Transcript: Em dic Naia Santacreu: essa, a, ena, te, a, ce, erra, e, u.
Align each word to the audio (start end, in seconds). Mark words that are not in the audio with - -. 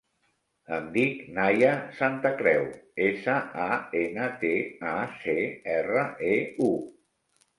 Em 0.77 0.85
dic 0.93 1.19
Naia 1.33 1.73
Santacreu: 1.97 2.63
essa, 3.09 3.35
a, 3.65 3.77
ena, 4.01 4.31
te, 4.43 4.53
a, 4.93 4.97
ce, 5.21 5.35
erra, 5.77 6.09
e, 6.33 6.35
u. 6.69 6.73